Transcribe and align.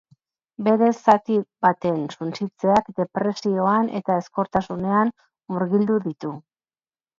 Bere 0.67 0.87
zati 1.11 1.35
baten 1.65 1.99
suntsitzeak 2.15 2.89
depresioan 3.01 3.93
eta 4.01 4.17
ezkortasunean 4.25 5.15
murgildu 5.57 6.03
ditu. 6.11 6.35